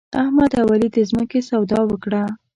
احمد 0.21 0.51
او 0.61 0.67
علي 0.73 0.89
د 0.95 0.97
ځمکې 1.09 1.39
سودا 1.49 1.79
وکړه. 1.87 2.23